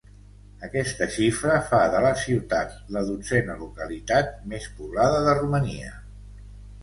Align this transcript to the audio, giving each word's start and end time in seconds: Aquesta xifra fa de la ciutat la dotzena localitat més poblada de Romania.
Aquesta 0.67 1.07
xifra 1.15 1.57
fa 1.67 1.81
de 1.95 1.99
la 2.05 2.13
ciutat 2.21 2.73
la 2.97 3.03
dotzena 3.09 3.57
localitat 3.61 4.33
més 4.53 4.67
poblada 4.79 5.23
de 5.27 5.39
Romania. 5.41 5.93